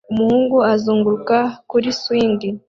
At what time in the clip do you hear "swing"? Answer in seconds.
2.01-2.39